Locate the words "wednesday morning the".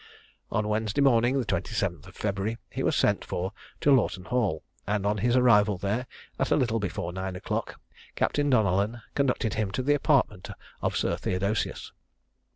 0.67-1.45